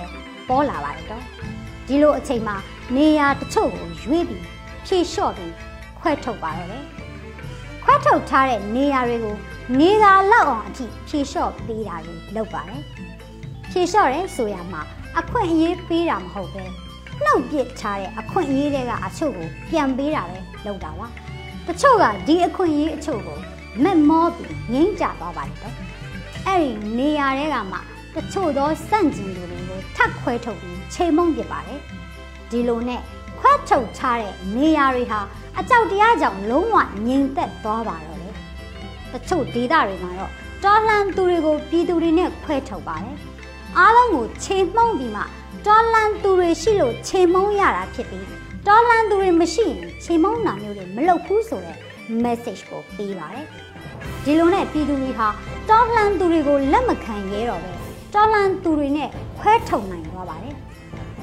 [0.49, 1.23] ပေါ်လာပါတယ်တော့။
[1.87, 2.57] ဒီလိုအချိန်မှာ
[2.97, 4.45] နေရာတချို့ကိုရွေးပြီး
[4.87, 5.53] ဖြေလျှော့ပြီး
[5.99, 6.85] ခွဲထုတ်ပါတော့တယ်။
[7.85, 9.37] ခွဲထုတ်ထားတဲ့နေရာတွေကို
[9.79, 12.83] နေသာလောက်အောင်အထိဖြေလျှော့ပေးတာတွေလုပ်ပါတယ်။
[13.71, 14.83] ဖြေလျှော့ရဲဆိုရမှာ
[15.19, 16.65] အခွင့်အရေးပေးတာမဟုတ်ပဲ
[17.25, 21.07] နှုတ်ပစ်ထားတဲ့အခွင့်အရေးတွေကအချို့ကိုပြန်ပေးတာပဲ လုပ်တာပါ။
[21.67, 23.39] တချို့ကဒီအခွင့်အရေးအချို့ကို
[23.85, 25.75] မက်မောပြီးငိမ့်ကြသွားပါတယ်တော့။
[26.47, 27.79] အဲ့ဒီနေရာတွေကမှ
[28.15, 31.81] တချို့သောစန့်ကျင်သူတွေကိုထပ်ခွဲထုတ်ပြီးချိန်မုံပစ်ပါတယ်။
[32.51, 33.03] ဒီလိုနဲ့
[33.39, 35.21] ခွတ်ထုတ်ထားတဲ့နေရာတွေဟာ
[35.59, 38.29] အကြောက်တရားကြောင့်လုံးဝငြိမ်သက်သွားပါတော့လေ
[39.13, 40.33] တချို့ဒေသတွေမှာတော့
[40.65, 43.17] တော်လှန်သူတွေကိုပြည်သူတွေနဲ့ခွဲထုတ်ပါတယ်
[43.79, 45.23] အားလုံးကိုချိန်မှုံးပြီးမှ
[45.67, 48.27] တော်လှန်သူတွေရှိလို့ချိန်မှုံးရတာဖြစ်ပြီး
[48.69, 51.77] တော်လှန်သူတွေမရှိရင်ချိန်မှုံးတာမျိုးတွေမလုပ်ဘူးဆိုတဲ့
[52.25, 53.47] message ကိုပေးပါတယ်
[54.25, 55.29] ဒီလိုနဲ့ပြည်သူတွေဟာ
[55.71, 57.73] တော်လှန်သူတွေကိုလက်မခံရဲတော့ပဲ
[58.15, 60.55] တော်လှန်သူတွေနဲ့ခွဲထုတ်နိုင်သွားပါတယ်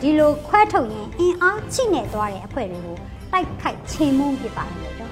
[0.02, 2.98] ဒီလိုခွဲထုတ်ရင်အင်အားချိနဲ့သွားတဲ့အဖွဲ့တွေကို
[3.32, 5.12] တိုက်ခိုက်ချိန်မုံပြပါမယ်တော့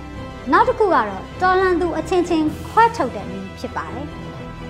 [0.52, 1.08] နောက်တစ်ခုကတော့
[1.42, 4.08] တော်လန်သူအချင်းချင်းခွဲထုတ်တဲ့နည်းဖြစ်ပါတယ်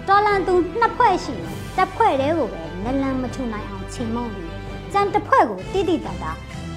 [0.08, 4.52] တော်လန်သူနှစ်ဖွဲ့ရှိရင်တစ်ဖွဲ့တည်းကိုပဲနလန်မထူနိုင်အောင်ချိန်မုံပြီး
[4.94, 6.32] ကြံတစ်ဖွဲ့ကိုတိတိတတ်တာ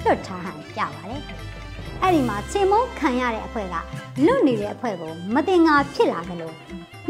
[0.07, 1.21] လွတ်ထားဟန်ပြပါတယ်
[2.01, 3.75] အဲ့ဒီမှာချိန်မုံခံရတဲ့အဖွဲ့က
[4.25, 6.55] လွတ်နေတဲ့အဖွဲ့ကိုမတင်ငါဖြစ်လာကြလို့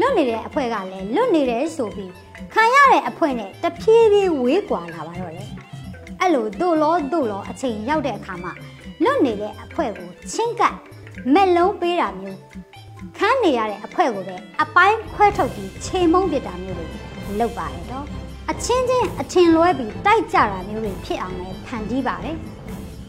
[0.00, 2.12] လွလွတ်နေတဲ့အဖွဲ့ကလည်းလွတ်နေတယ်ဆိုပြီး
[2.54, 5.48] ခံရတဲ့အဖွဲနဲ့တဖြည်းဖြည်းဝေးကွာလာပါတော့တယ်
[6.20, 8.52] အဲ့လိုတို့လောတို့လောအချိန်ရောက်တဲ့အခါမှာ
[9.04, 10.74] လွတ်နေတဲ့အဖွဲကိုချင်းကပ်
[11.34, 12.38] မက်လုံးပေးတာမျိုး
[13.18, 16.86] ခန်းနေရတဲ့အဖွဲကိုပဲအပိုင်းခွဲထုတ်ပြီးချိန်မုံပစ်တာမျိုးတွေ
[17.40, 18.06] လုပ်ပါတယ်တော့
[18.50, 22.36] အချင်းချင်းအထင်လွဲပြီးတိုက်ကြတာမျိုးတွေဖြစ်အောင်လည်းဖန်တီးပါတယ်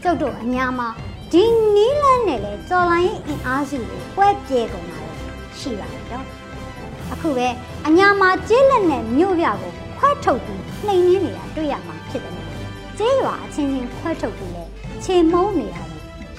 [0.02, 0.88] ကျုပ်တို့အညာမှာ
[1.32, 1.42] ဒီ
[1.74, 5.00] နီးလန်းနဲ့လေကြော်လိုင်းအင်အားစုတွေပွဲပြေကုန်တာ
[5.58, 6.26] ရှိပါတယ်တော့
[7.12, 7.48] အခုပဲ
[7.86, 12.34] အညာမှာကျေးလက်နဲ့မြို့ပြကိုခွဲထုတ်ပြီးနှိမ်နှင်းနေတာတွေ့ရမှာဖြစ်တယ်
[12.98, 14.64] ကျေးရွာအချင်းချင်းခွဲထုတ်ပြီးလဲ
[15.04, 15.82] ခြေမုံနေတာ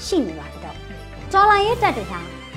[0.05, 0.77] ရှိနေပါတယ်တော့
[1.31, 2.13] ကြော်လိုင်းရဲ့တက်တွေက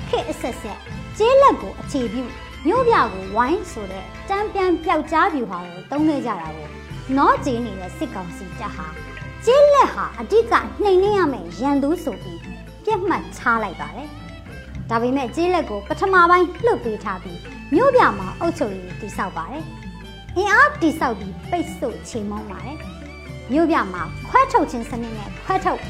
[0.09, 0.79] ခေတ်အဆက်ဆက်
[1.17, 2.23] ကျေးလက်ကိုအခြေပြု
[2.67, 6.69] မြို့ပြကိုဝိုင်းဆိုတဲ့တံပြန်ပျောက်ကြားပြူဟာကိုတုံးနေကြတာကို
[7.17, 9.04] နောကျေးနေတဲ့စစ်ကောင်စီတပ်ဟာ
[9.47, 10.53] ကျေးလက်ဟာအဓိက
[10.83, 12.39] နှိမ်နှင်းရမယ်ရန်သူဆိုပြီး
[12.85, 14.09] ပြက်မှတ်ချလိုက်ပါတယ်။
[14.89, 17.39] ဒါပေမဲ့ကျေးလက်ကိုပထမပိုင်းလှုပ်ပေးထားပြီး
[17.73, 19.63] မြို့ပြမှာအုပ်ချုပ်ရေးတိစောက်ပါတယ်။
[20.37, 22.77] အင်အားတိစောက်ပြီးပိတ်ဆို့ချိန်မုံပါတယ်။
[23.51, 25.81] မြို့ပြမှာခွဲထုတ်ခြင်းစနစ်နဲ့ခွဲထုတ်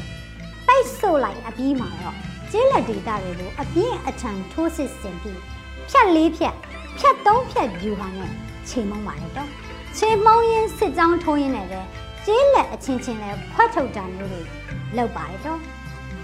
[0.66, 2.16] ပိတ်ဆို့လိုက်အပြီးမှာတော့
[2.50, 5.40] ကျေးလက်ဒေတာတွေကိုအပြင်းအထန်ထိုးစစ်ဆင်ပြီး
[5.90, 6.54] ဖြတ်လေးဖြတ်
[6.98, 8.30] ဖြတ်သုံးဖြတ်ယူဟာနဲ့
[8.68, 9.50] ချိန်မုံပါတယ်တော့။
[9.98, 11.82] ချိန်မုံရင်းစစ်ကြောင်းထိုးရင်းနဲ့ပဲ
[12.26, 14.42] ကျေးလက်အချင်းချင်းလဲခွတ်ထုတ်တာမျိုးတွေ
[14.96, 15.60] လုပ်ပါတယ်တော့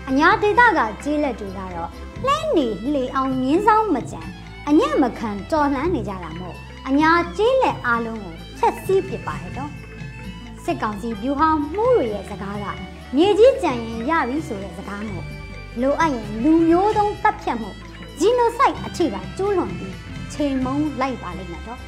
[0.08, 1.90] အညာဒေတာကကျေးလက်တွေကတော့
[2.26, 4.20] လှမ်းနေလေအောင်မြင်းဆောင်မကြံ
[4.68, 6.56] အညံ့မခံတော်လှမ်းနေကြတာမို့
[6.88, 9.70] အညာကျေးလက်အားလုံးကိုဖျက်ဆီးပစ်ပါတယ်တော့
[10.64, 12.66] စစ်ကောင်စီဗျူဟာမှုတွေရဲ့စကားက
[13.16, 15.24] မြေကြီးကြံရင်ရပြီဆိုတဲ့စကားမို့
[15.80, 17.70] လိုအပ်ရင်လူမျိုးတုံးတပ်ဖြတ်မှု
[18.18, 19.96] ဂျီနိုဆိုက်အထိပါကျူးလွန်ပြီး
[20.32, 21.80] ချိန်မုံလိုက်ပါလိမ့်မယ်တော့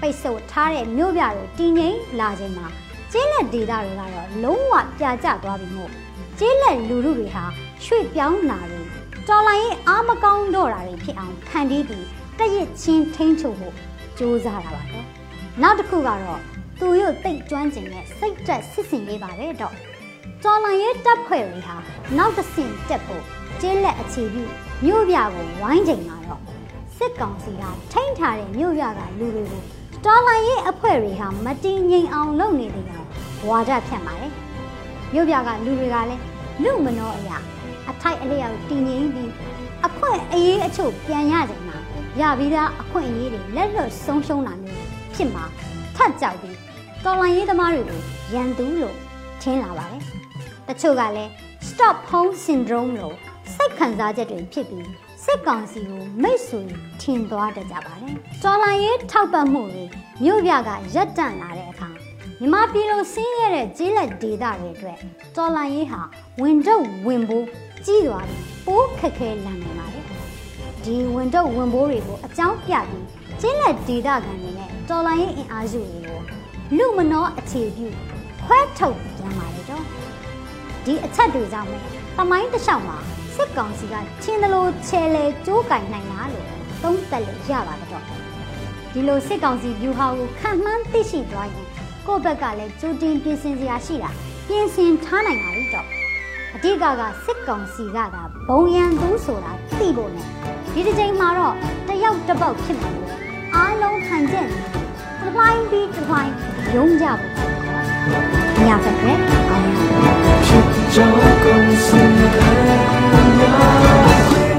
[0.00, 2.68] ပိတ်ဆို့ထားတဲ့မြို့ပြတွေတည်ငြိမ်လာချိန်မှာ
[3.12, 5.90] ကျေးလက်ဒေသတွေကတော့လုံးဝပြာကျသွားပြီမို့
[6.38, 7.44] ကျေးလက်လူလူတွေဟာ
[7.84, 8.82] ရွှေ့ပြောင်းလာတွေ
[9.28, 12.06] တော်လိုင်းရင်အားမကောင်းတော့တာတွေဖြစ်အောင်ဖန်တီးပြီး
[12.38, 13.74] တရစ်ချင်းထိန်းချုပ်ဖို့
[14.18, 15.06] ကြိုးစားတာပါတော့
[15.62, 16.40] နောက်တစ်ခုကတော့
[16.80, 19.74] သူရုပ်တိတ်ကျွမ်းကျင်တဲ့စိတ်သက်စစ်စင်လေးပါတယ်တော့
[20.44, 21.76] တော်လိုင်းရဲ့တပ်ဖွဲ့တွေဟာ
[22.16, 23.24] နောက်တစ်ဆင့်တက်ဖို့
[23.60, 24.44] ကျေးလက်အခြေပြု
[24.84, 26.42] မြို့ပြကိုဝိုင်းချိန်မှာတော့
[26.96, 33.06] စစ်ကောင်စီကထိန်းထားတဲ့မြို့ပြကလူတွေကို တော်လိုင်းရဲ့အဖွဲ့တွေဟာမတည်ငြိမ်အောင်လုပ်နေတယ်ကောင်
[33.48, 34.32] ဝါဒဖြတ်ပါတယ်
[35.12, 36.22] မြို့ပြကလူတွေကလည်း
[36.62, 37.36] လူမနောအရာ
[37.90, 39.30] အထိုက်အလျောက်တည်ငြိမ်ပြီး
[39.86, 41.78] အခွင့်အရေးအချို့ပြန်ရကြမှာ
[42.20, 45.44] ရပြီးသားအခွင့်အရေးတွေလက်လွတ်ဆုံးရှုံးတာမျိုးဖြစ်မှာ
[45.96, 46.56] ထပ်ကြောက်ပြီး
[47.04, 48.00] တော်လိုင်းရေးသမားတွေကို
[48.34, 48.96] ရန်သူလို့
[49.42, 50.02] ထင်လာပါတယ်
[50.68, 51.30] တချို့ကလည်း
[51.68, 53.16] stop home syndrome လို့
[53.54, 56.62] စိတ်ခံစားချက်တွေဖြစ်ပြီး စစ်ကောင်စီကိုမိတ်ဆွေ
[57.00, 59.84] ထင်သွားတတ်ကြပါတယ်။တော်လိုင်းရေးထောက်ပံ့မှုတွေ
[60.22, 61.88] မြို့ပြကရပ်တန့်လာတဲ့အခါ
[62.40, 64.98] မြမပြည်လိုဆင်းရဲတဲ့ကျေးလက်ဒေသတွေအတွက်
[65.36, 66.00] တော်လိုင်းရေးဟာ
[66.40, 67.44] ဝင်တော့ဝင်ဖို့
[67.86, 70.04] ကြီးသွားပြီးပိုးခက်ခဲလာနိုင်ပါတယ်။
[70.84, 73.06] ဒီဝင်တော့ဝင်ဖို့တွေကိုအကြောင်းပြပြီး
[73.40, 76.20] ကျေးလက်ဒေသခံတွေနဲ့တော်လိုင်းရေးအင်အားစုတွေကို
[76.76, 77.86] လူမနောအခြေပြု
[78.44, 79.84] ခွဲထုတ်ပြန်ပါတယ်တော့။
[80.84, 81.76] ဒီအချက်တွေကြောင့်ပဲ
[82.16, 82.98] တမိုင်းတစ်လျှောက်မှာ
[83.38, 86.46] စစ်ကောင်စီကချင်းတလို့ချဲလေကျိုးကင်နိုင်လားလို့
[86.82, 88.04] သုံးသပ်လို့ရပါတယ်တော့
[88.92, 91.66] ဒီလိုစစ်ကောင်စီဗျူဟာကိုခံမှန်းသိရှိသွားရင်
[92.06, 94.10] ကိုယ့်ဘက်ကလည်းကြိုတင်ပြင်ဆင်စရာရှိတာ
[94.48, 95.86] ပြင်ဆင်ထားနိုင်ပါပြီတော့
[96.54, 100.26] အဓိကကစစ်ကောင်စီကသာဘုံရန်သူဆိုတာသိဖို့နဲ့
[100.74, 101.54] ဒီတစ်ချိန်မှာတော့
[101.88, 103.08] တယောက်တစ်ပေါက်ဖြစ်နေတယ်
[103.54, 104.58] အားလုံးခံကျက်နေ
[105.20, 106.32] တစ်ပိုင်းပြီးတစ်ပိုင်း
[106.74, 107.32] ရုံးကြဖို့
[108.66, 109.12] ညဖက်ပဲ
[109.50, 109.64] အောင်
[113.40, 114.56] ရဖြစ်ကြောင်းကုန်စင်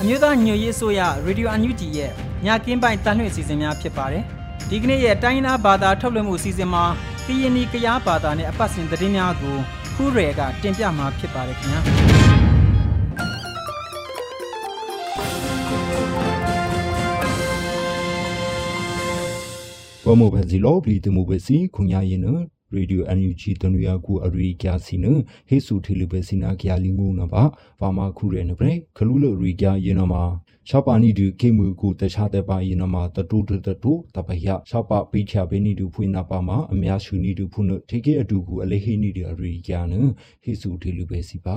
[0.00, 2.10] အမျိုးသားညွရေးဆိုရရေဒီယိုအန်ယူဂျီရဲ့
[2.44, 4.24] ညကင်းပိုင်းတန်လှည့်အစီအစဉ်များဖြစ်ပါတယ်။
[4.70, 6.84] ဒီကနေ့ရဲ့တိုင်းနာဘာသာထုတ်လွှင့်မှုအစီအစဉ်မှာ
[7.26, 9.56] ကရင်နီကရားဘာသာနဲ့အပတ်စဉ်သတင်းများကို
[9.94, 11.80] ခူးရယ်ကတင်ပြမှာဖြစ်ပါတယ်ခင်ဗျာ။
[20.04, 22.26] ဘောမဘဇီလောဘလီတမှုပဲစီခုညာရင်န
[22.74, 25.06] ရေဒီယိုအန်ယူဂျီတနူယာကူအရီကျာစီန
[25.48, 27.42] ဟေဆူထေလူပဲစီနာကျာလီငုံနပါ
[27.80, 30.22] ဘာမာခုရဲနပရေခလူလရီကျာရင်နမှာ
[30.68, 33.50] ရှောက်ပါနီဒူခေမူကူတခြားတဲ့ပါရင်နမှာတတူတ
[33.82, 34.36] တူတပယ
[34.68, 39.94] ရှောက်ပါပိချာဘေနီဒူဖွေနာပါမှာအများရှူနီဒူဖုနထေကေအတူကူအလေဟေနီဒူအရီကျာန
[40.42, 41.56] ဟေဆူထေလူပဲစီပါ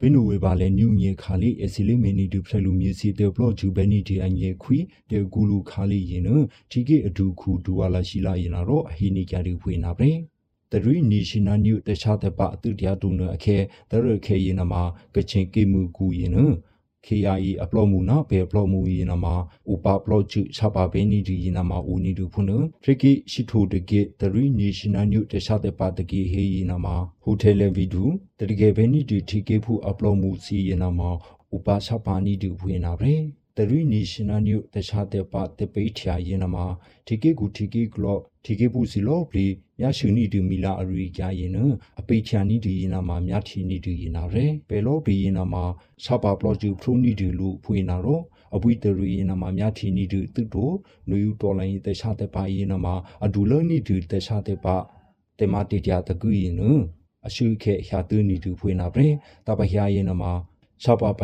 [0.00, 4.78] ဘင်းနဝေပါလဲညူညေခါလီအစီလီမီနီဒူဖရလူမြေစီတေဘလော့ဂျူဘနီဒီအန်ယေခွီ
[5.10, 6.28] တေဂူလူခါလီရင်န
[6.70, 10.35] တီကေအတူခုဒူဝါလာရှိလာရင်တော့အဟီနီကျရီဖွေနာပဲတ
[10.84, 13.56] ရီနီရှင်နာညုတခြားတဲ့ပါအတူတရားတူနအခဲ
[13.90, 14.82] တရခဲရင်နမှာ
[15.14, 16.38] ကချင်ကေမူကူရင်န
[17.06, 19.34] KIE အပလော့မှုနာဘေပလော့မှုရင်နမှာ
[19.72, 22.50] ဥပပလော့ချချပါဘေနီဒီရင်နမှာဦးနီဒူဖုန
[22.82, 28.04] ထရကီရှိထိုတကေတရီနီရှင်နာညုတခြားတဲ့ပါတကေဟေရင်နမှာဟိုတယ်လေဗီဒူ
[28.50, 31.10] တကေဘေနီဒီထီကေဖူအပလော့မှုစီရင်နမှာ
[31.54, 33.12] ဥပချပါနီဒူဖွေနာပဲ
[33.56, 36.66] တရီနီရှင်နာညုတခြားတဲ့ပါတပိထျာရင်နမှာ
[37.06, 39.46] ဒီကေကူဒီကေကလော့ဒီကေပူစီလော့ပလီ
[39.80, 41.58] မြရှုနီဒူမီလာအရီကြရင်န
[42.00, 45.64] အပိချာနီဒီရင်နမှာမြထီနီဒီရင်နာရဲဘယ်လော့ဘီရင်နမှာ
[46.04, 48.20] ဆာပါပလော့ဂျူဖရူနီဒီလူဖွေနာရော
[48.54, 50.74] အပွိတရီရင်နမှာမြထီနီဒီသူတို့
[51.08, 54.76] နူယူတော်လိုင်းတခြားတဲ့ပါရင်နမှာအဒူလနီဒီတခြားတဲ့ပါ
[55.38, 56.62] တေမာတီတယာတကူရင်န
[57.26, 59.06] အရှုခေရှာတူနီဒီဖွေနာပဲ
[59.46, 60.32] တပဟယာရင်နမှာ
[60.82, 61.22] ဆပပဟ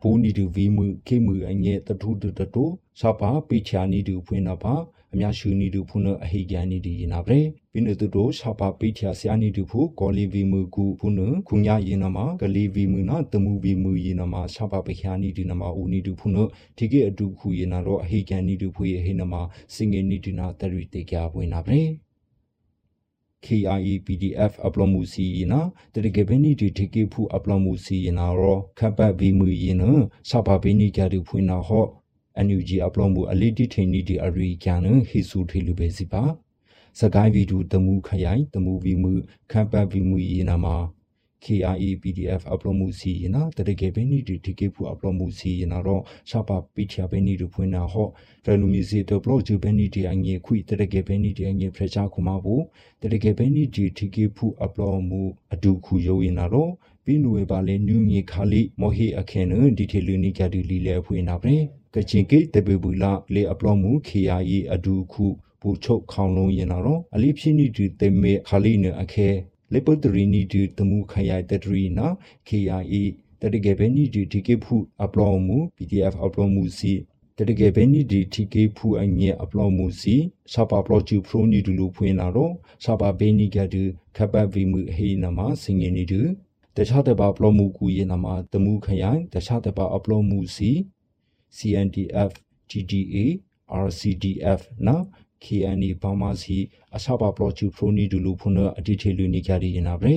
[0.00, 2.68] ဘူနီဒူဗီမူခေမူအငဲတထုတတတို
[3.00, 4.74] ဆပပိချာနီဒူဖွင့်နာပါ
[5.12, 7.40] အမြရှူနီဒူဖုနအဟိကန်နီဒီနာဗရေ
[7.72, 16.36] ပိနတုတိုဆပပိချာဆာနီဒူဖုကောလီဗီမူကူဖုနခုညာယေနမဂလီဗီမူနာတမူဗီမူယေနမဆပပခ ्या နီဒီနမဦးနီဒူဖုန
[16.76, 19.34] ဒီကေအတူခုယေနာတော့အဟိကန်နီဒူဖုယေဟိနမ
[19.74, 21.84] စင်ငေနီဒီနာတရီတေကြပွင့်နာဗရေ
[23.44, 25.60] KIE PDF အပလောမှုစီနာ
[25.94, 29.78] တရကေဘနီတီထေကေဖူအပလောမှုစီနာရောခပတ်ဘီမူယင်း
[30.30, 31.86] စပါဘီနီကြရဖွင့်နာဟော
[32.46, 36.22] NUG အပလောမှုအလီတီထေနီတီအရီကန်ဟီဆူထေလူပဲစီပါ
[37.00, 39.12] စကိုင်းဗီဒူတမှုခရိုင်တမှုဗီမှု
[39.50, 40.76] ခပတ်ဗီမူယင်းနာမှာ
[41.44, 48.08] KIE PDF upload မှုစီရနာတရကေဘဲနီဒီတီကေဖူ upload မှုစီရနာတော့ရှာပါပိချာဘဲနီဒူဖွင့်နာဟော
[48.44, 52.54] ဖရလူမီစီတဘလော့ဂျူဘဲနီဒီအငေခွိတရကေဘဲနီဒီအငေဖရချာခုမဘူ
[53.02, 55.22] တရကေဘဲနီဒီတီကေဖူ upload မှု
[55.52, 56.72] အဒူခုယိုရင်နာတော့
[57.04, 61.56] ပြီးနွေပါလေနူးငေခါလီမော်ဟီအခဲနဒီထေလူနီကဒီလီလေဖွင့်နာပဲ
[61.94, 65.26] ကချင်ကေတဘေဘူလာလေ upload မှု KIE အဒူခု
[65.60, 69.28] ဘူချုပ်ခေါင်လုံးရင်နာတော့အလီဖြစ်နီဒီတေမေခါလီနအခဲ
[69.72, 72.06] လေပတရီနီဒီတမှုခရိုင်တတရီနာ
[72.48, 72.94] KIA
[73.40, 74.74] တတကယ်ပဲနီဒီဒီကေဖူ
[75.04, 76.92] အပလောမှု PDF အပလောမှုစီ
[77.38, 80.16] တတကယ်ပဲနီဒီတီကေဖူအငဲအပလောမှုစီ
[80.52, 82.52] စပါပလောချူဖရိုနီဒူလိုဖွင့်လာတော့
[82.84, 83.82] စပါဘေနီကဒူ
[84.16, 86.20] ခပတ်ဗီမှုဟေနမစင်ငင်းနီဒူ
[86.76, 90.70] တခြားတပါပလောမှုကူယေနမတမှုခရိုင်တခြားတပါအပလောမှုစီ
[91.56, 92.32] CNDF
[92.70, 93.16] GDA
[93.84, 95.04] RCDF နော်
[95.44, 96.58] KNE ဘာမစီ
[96.96, 100.16] အစပါပလောချူဖရိုနီဒူလူဖုန်အတိထေလူနေကြရနာဗရေ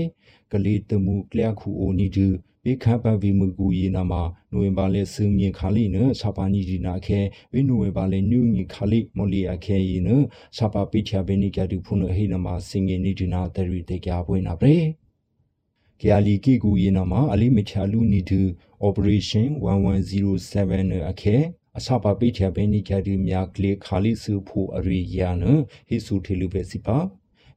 [0.52, 2.28] ကလေးတမှုကလျခုအိုနီဒူ
[2.63, 7.20] ဘေခပဗီမကူယေနာမှာနိုဝင်ဘာလဲစင်းငင်ခါလီနဆပါနီဒီနာခဲ
[7.52, 10.10] ဝိနိုဝင်ဘာလဲနူးငင်ခါလီမော်လီအခဲယေန
[10.58, 14.80] ဆပါပိချာဘေနီကဒူဖုန်ဟိနာမှာစင်ငင်နီဒီနာတရီတေကြပွင့်နာဗရေ
[16.03, 18.41] ကယာလီကီကူယေနာမှာအလီမချာလူနီဒူ
[18.87, 21.35] operation 1107အခဲ
[21.77, 25.43] အစပါပိချာဘဲနိကြဒီမြာကလေခါလီစုဖို့အရိယာန
[25.87, 26.97] ဟိစုထေလူပဲစီပါ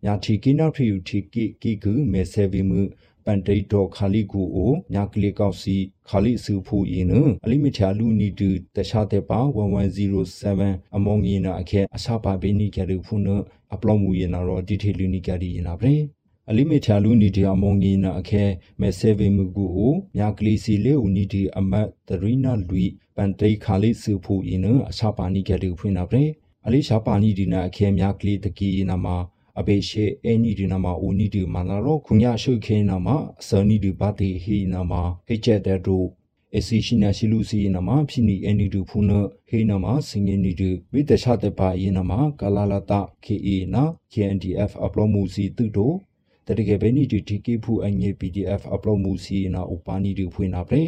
[0.05, 2.83] ညာတီကိနာဖရီယူတီကိကိကူမေဆေဗီမှု
[3.25, 5.77] ပန်တိတ်တော်ခါလီကူအိုညာကလေကောက်စီ
[6.09, 7.13] ခါလီစုဖို့ယင်းန
[7.45, 9.41] အလိမချာလူနီတူတခြားတဲ့ပါ
[10.17, 13.23] 1107အမောင်ယင်းနာအခဲအစပါဘဲနိကြဒီဖုန်
[13.75, 15.95] အပလောမှုယင်းနာတော့ဒီထေလူနီကြဒီယင်းနာပဲ
[16.51, 18.45] အလိမေချာလူနီဒီအမုံငီနာအခဲ
[18.81, 22.85] မဲဆေဗေမူကူအိုမြကလီစီလေဦးနီဒီအမတ်တရီနာလူ
[23.17, 26.23] ပန်တိခါလေးစုဖူအင်းအစာပါနီကတူဖွင့်နာပဲ
[26.67, 29.17] အလိရှာပါနီဒီနာအခဲမြကလီတကီနာမှာ
[29.59, 36.07] အဘေရှေအနီဒီနာမှာဦးနီဒီမနာရောခုညာရှုခဲနာမှာအစနီဒီဘာတီဟီနာမှာဟိချက်တဲ့တို့
[36.57, 39.11] အစီရှိနာရှိလူစီနာမှာဖြစ်နီအနီဒူဖုန
[39.49, 45.97] ဟေနာမှာစင်ငင်းနီဒူဝိတချတဲ့ပါယနာမှာကလာလာတာ KA နာ KNDF အပလောမှုစီတုတို့
[46.49, 50.83] တတကယ်ပဲနီဒီတီကေဖူအငေ PDF အပလောမှုစီနာဥပါနီဒူဖွင့်နာပဲ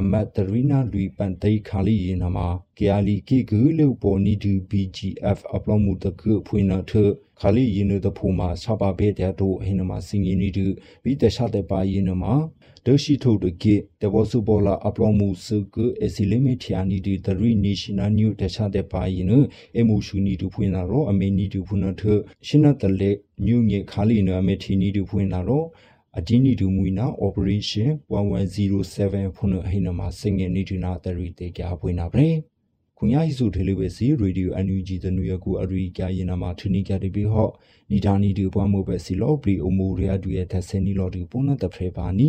[0.00, 2.46] အမတ်တရီနာလူပန်တိခါလီယနာမှာ
[2.78, 6.92] ကယာလီကေကူလုပေါ်နီဒူ BGF အပလောမှုတကူဖွင့်နာထ
[7.40, 10.66] ခါလီယင်းတဲ့ဖူမှာဆပါဘေတဲ့တို့ဟိနမှာစင်ငင်းနီဒူ
[11.04, 12.34] ဘီတခြားတဲ့ပါယင်းမှာ
[12.86, 19.28] ဒရှိထုတ်တကေတဘောစုပေါ်လာအပလောမှုစုကအစီလီမီတီယာနီဒီတရီနေရှင်နယ်နျူတခြားတဲ့ပါယင်း
[19.78, 22.02] အမှုရှူနီဒူဖွင့်နာရောအမေနီဒူဖွင့်နာထ
[22.46, 23.10] ရှင်နတလေ
[23.46, 25.64] ညူငေခါလီနအမေတီနီဒူဖွင့်နာရော
[26.18, 32.55] အဒီနီဒူမွီနာ operation 1107ဖုန်ဟိနမှာစင်ငယ်နီဒူနာတရီတေကြဖွင့်နာပဲခုညာဟိစုထေလေးပဲစီရေဒီယို NUG တနူ
[35.30, 37.52] ရကူအရီကြရင်နာမှာထနီကြတပြီးဟော့
[37.90, 42.28] နီဒါနီဒီပွားမို့ပဲစီလောပရီအမိုရီယာဒူရဲ့သက်စနီလော်ဒီပုံနာတဖရေပါနီ